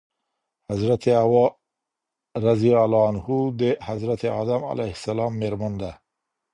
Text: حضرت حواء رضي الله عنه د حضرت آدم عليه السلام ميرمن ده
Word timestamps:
حضرت 0.69 1.09
حواء 1.09 1.51
رضي 2.47 2.71
الله 2.83 3.01
عنه 3.09 3.25
د 3.59 3.83
حضرت 3.87 4.21
آدم 4.41 4.61
عليه 4.71 4.91
السلام 4.97 5.31
ميرمن 5.41 5.73
ده 5.81 5.91